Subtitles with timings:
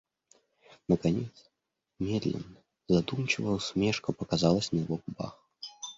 [0.87, 1.47] Наконец
[1.99, 5.37] медленная, задумчивая усмешка показалась на его губах.